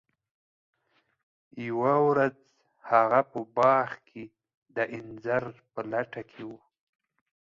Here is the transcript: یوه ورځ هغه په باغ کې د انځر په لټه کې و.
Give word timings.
یوه 1.67 1.93
ورځ 2.07 2.35
هغه 2.89 3.19
په 3.31 3.39
باغ 3.57 3.89
کې 4.07 4.23
د 4.75 4.77
انځر 4.97 5.43
په 5.71 5.81
لټه 5.91 6.21
کې 6.31 6.43
و. 6.49 6.51